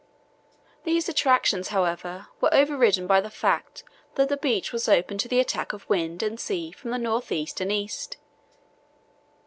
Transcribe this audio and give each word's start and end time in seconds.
These 0.83 1.07
attractions, 1.09 1.67
however, 1.67 2.25
were 2.41 2.51
overridden 2.51 3.05
by 3.05 3.21
the 3.21 3.29
fact 3.29 3.83
that 4.15 4.29
the 4.29 4.35
beach 4.37 4.71
was 4.73 4.89
open 4.89 5.19
to 5.19 5.27
the 5.27 5.39
attack 5.39 5.73
of 5.73 5.87
wind 5.87 6.23
and 6.23 6.39
sea 6.39 6.71
from 6.71 6.89
the 6.89 6.97
north 6.97 7.31
east 7.31 7.61
and 7.61 7.71
east. 7.71 8.17